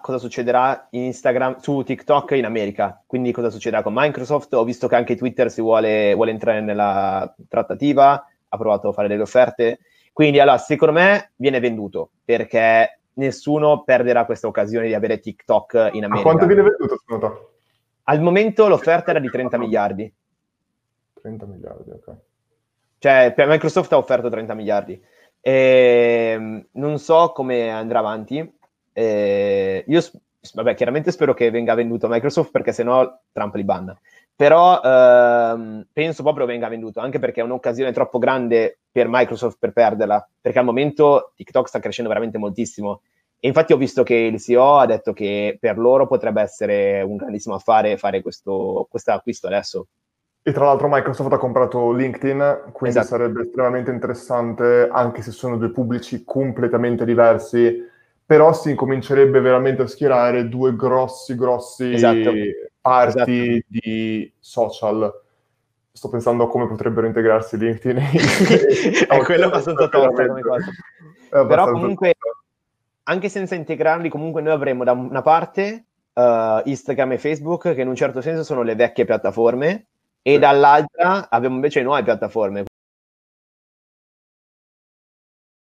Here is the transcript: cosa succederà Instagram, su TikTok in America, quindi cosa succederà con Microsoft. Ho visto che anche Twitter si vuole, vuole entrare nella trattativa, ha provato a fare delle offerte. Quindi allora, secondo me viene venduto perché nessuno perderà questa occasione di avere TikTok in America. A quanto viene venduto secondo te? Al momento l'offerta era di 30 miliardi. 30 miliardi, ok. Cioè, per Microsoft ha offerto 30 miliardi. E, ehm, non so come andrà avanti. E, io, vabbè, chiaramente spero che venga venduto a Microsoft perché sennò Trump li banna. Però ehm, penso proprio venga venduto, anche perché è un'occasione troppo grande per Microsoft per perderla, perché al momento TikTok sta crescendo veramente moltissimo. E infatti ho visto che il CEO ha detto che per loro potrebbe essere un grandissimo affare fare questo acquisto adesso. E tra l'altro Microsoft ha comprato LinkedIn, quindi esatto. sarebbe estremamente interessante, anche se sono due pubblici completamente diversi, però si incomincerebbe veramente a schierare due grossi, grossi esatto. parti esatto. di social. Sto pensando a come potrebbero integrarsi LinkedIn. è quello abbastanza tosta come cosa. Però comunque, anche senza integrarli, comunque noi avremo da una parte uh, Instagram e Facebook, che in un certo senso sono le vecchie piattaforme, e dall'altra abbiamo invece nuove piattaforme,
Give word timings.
cosa 0.00 0.18
succederà 0.18 0.86
Instagram, 0.90 1.58
su 1.58 1.82
TikTok 1.82 2.32
in 2.32 2.44
America, 2.44 3.02
quindi 3.06 3.32
cosa 3.32 3.50
succederà 3.50 3.82
con 3.82 3.92
Microsoft. 3.94 4.54
Ho 4.54 4.64
visto 4.64 4.86
che 4.86 4.94
anche 4.94 5.16
Twitter 5.16 5.50
si 5.50 5.60
vuole, 5.60 6.14
vuole 6.14 6.30
entrare 6.30 6.60
nella 6.60 7.34
trattativa, 7.48 8.24
ha 8.48 8.56
provato 8.56 8.88
a 8.88 8.92
fare 8.92 9.08
delle 9.08 9.22
offerte. 9.22 9.80
Quindi 10.12 10.38
allora, 10.38 10.58
secondo 10.58 10.94
me 10.94 11.32
viene 11.36 11.58
venduto 11.58 12.10
perché 12.24 13.00
nessuno 13.14 13.82
perderà 13.82 14.24
questa 14.24 14.46
occasione 14.46 14.86
di 14.86 14.94
avere 14.94 15.18
TikTok 15.18 15.90
in 15.92 16.04
America. 16.04 16.18
A 16.18 16.22
quanto 16.22 16.46
viene 16.46 16.62
venduto 16.62 16.96
secondo 16.96 17.28
te? 17.28 17.48
Al 18.04 18.20
momento 18.20 18.68
l'offerta 18.68 19.10
era 19.10 19.18
di 19.18 19.28
30 19.28 19.58
miliardi. 19.58 20.12
30 21.20 21.46
miliardi, 21.46 21.90
ok. 21.90 22.14
Cioè, 22.98 23.32
per 23.34 23.48
Microsoft 23.48 23.92
ha 23.92 23.96
offerto 23.96 24.28
30 24.28 24.54
miliardi. 24.54 25.00
E, 25.40 26.32
ehm, 26.34 26.66
non 26.72 26.98
so 26.98 27.32
come 27.32 27.70
andrà 27.70 27.98
avanti. 27.98 28.58
E, 28.92 29.49
io, 29.88 30.00
vabbè, 30.54 30.74
chiaramente 30.74 31.10
spero 31.10 31.34
che 31.34 31.50
venga 31.50 31.74
venduto 31.74 32.06
a 32.06 32.08
Microsoft 32.08 32.50
perché 32.50 32.72
sennò 32.72 33.20
Trump 33.32 33.54
li 33.54 33.64
banna. 33.64 33.98
Però 34.34 34.80
ehm, 34.82 35.86
penso 35.92 36.22
proprio 36.22 36.46
venga 36.46 36.68
venduto, 36.68 37.00
anche 37.00 37.18
perché 37.18 37.40
è 37.40 37.44
un'occasione 37.44 37.92
troppo 37.92 38.18
grande 38.18 38.78
per 38.90 39.06
Microsoft 39.08 39.58
per 39.58 39.72
perderla, 39.72 40.26
perché 40.40 40.58
al 40.58 40.64
momento 40.64 41.32
TikTok 41.36 41.68
sta 41.68 41.78
crescendo 41.78 42.08
veramente 42.08 42.38
moltissimo. 42.38 43.02
E 43.38 43.48
infatti 43.48 43.72
ho 43.72 43.76
visto 43.76 44.02
che 44.02 44.14
il 44.14 44.40
CEO 44.40 44.78
ha 44.78 44.86
detto 44.86 45.12
che 45.12 45.56
per 45.60 45.78
loro 45.78 46.06
potrebbe 46.06 46.42
essere 46.42 47.02
un 47.02 47.16
grandissimo 47.16 47.54
affare 47.54 47.96
fare 47.96 48.22
questo 48.22 48.88
acquisto 49.06 49.46
adesso. 49.46 49.86
E 50.42 50.52
tra 50.52 50.64
l'altro 50.64 50.88
Microsoft 50.90 51.32
ha 51.34 51.38
comprato 51.38 51.92
LinkedIn, 51.92 52.70
quindi 52.72 52.98
esatto. 52.98 53.14
sarebbe 53.14 53.42
estremamente 53.42 53.90
interessante, 53.90 54.88
anche 54.90 55.20
se 55.20 55.32
sono 55.32 55.58
due 55.58 55.70
pubblici 55.70 56.24
completamente 56.24 57.04
diversi, 57.04 57.86
però 58.30 58.52
si 58.52 58.70
incomincerebbe 58.70 59.40
veramente 59.40 59.82
a 59.82 59.88
schierare 59.88 60.48
due 60.48 60.76
grossi, 60.76 61.34
grossi 61.34 61.94
esatto. 61.94 62.30
parti 62.80 63.56
esatto. 63.56 63.64
di 63.66 64.32
social. 64.38 65.12
Sto 65.90 66.08
pensando 66.10 66.44
a 66.44 66.48
come 66.48 66.68
potrebbero 66.68 67.08
integrarsi 67.08 67.58
LinkedIn. 67.58 67.96
è 69.08 69.18
quello 69.24 69.46
abbastanza 69.46 69.88
tosta 69.88 70.28
come 70.28 70.42
cosa. 70.42 70.70
Però 71.28 71.72
comunque, 71.72 72.14
anche 73.02 73.28
senza 73.28 73.56
integrarli, 73.56 74.08
comunque 74.08 74.42
noi 74.42 74.52
avremo 74.52 74.84
da 74.84 74.92
una 74.92 75.22
parte 75.22 75.86
uh, 76.12 76.60
Instagram 76.62 77.10
e 77.10 77.18
Facebook, 77.18 77.74
che 77.74 77.80
in 77.80 77.88
un 77.88 77.96
certo 77.96 78.20
senso 78.20 78.44
sono 78.44 78.62
le 78.62 78.76
vecchie 78.76 79.06
piattaforme, 79.06 79.86
e 80.22 80.38
dall'altra 80.38 81.28
abbiamo 81.28 81.56
invece 81.56 81.82
nuove 81.82 82.04
piattaforme, 82.04 82.62